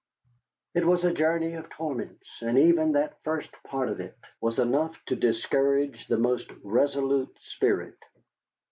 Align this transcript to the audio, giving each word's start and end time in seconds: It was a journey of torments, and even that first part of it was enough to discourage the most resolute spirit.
It 0.73 0.83
was 0.83 1.03
a 1.03 1.13
journey 1.13 1.53
of 1.53 1.69
torments, 1.69 2.41
and 2.41 2.57
even 2.57 2.93
that 2.93 3.21
first 3.23 3.51
part 3.67 3.87
of 3.87 3.99
it 3.99 4.17
was 4.41 4.57
enough 4.57 4.97
to 5.05 5.15
discourage 5.15 6.07
the 6.07 6.17
most 6.17 6.49
resolute 6.63 7.37
spirit. 7.43 7.99